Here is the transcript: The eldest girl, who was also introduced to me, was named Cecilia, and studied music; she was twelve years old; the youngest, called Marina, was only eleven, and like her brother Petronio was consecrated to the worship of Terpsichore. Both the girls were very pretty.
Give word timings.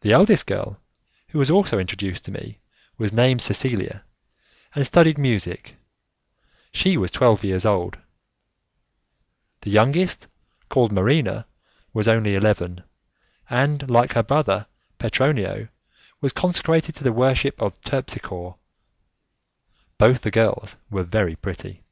The 0.00 0.10
eldest 0.10 0.48
girl, 0.48 0.80
who 1.28 1.38
was 1.38 1.48
also 1.48 1.78
introduced 1.78 2.24
to 2.24 2.32
me, 2.32 2.58
was 2.98 3.12
named 3.12 3.40
Cecilia, 3.40 4.02
and 4.74 4.84
studied 4.84 5.16
music; 5.16 5.76
she 6.72 6.96
was 6.96 7.12
twelve 7.12 7.44
years 7.44 7.64
old; 7.64 7.98
the 9.60 9.70
youngest, 9.70 10.26
called 10.68 10.90
Marina, 10.90 11.46
was 11.92 12.08
only 12.08 12.34
eleven, 12.34 12.82
and 13.48 13.88
like 13.88 14.14
her 14.14 14.24
brother 14.24 14.66
Petronio 14.98 15.68
was 16.20 16.32
consecrated 16.32 16.96
to 16.96 17.04
the 17.04 17.12
worship 17.12 17.62
of 17.62 17.80
Terpsichore. 17.82 18.56
Both 19.98 20.22
the 20.22 20.32
girls 20.32 20.74
were 20.90 21.04
very 21.04 21.36
pretty. 21.36 21.84